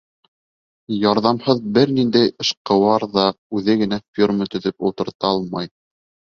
Ярҙамһыҙ 1.01 1.61
бер 1.75 1.93
ниндәй 1.99 2.33
эшҡыуар 2.45 3.07
ҙа 3.19 3.27
үҙе 3.61 3.79
генә 3.85 4.03
ферма 4.19 4.51
төҙөп 4.57 4.91
ултырта 4.91 5.35
алмай. 5.37 5.75